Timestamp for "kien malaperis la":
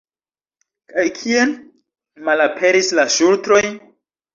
1.19-3.11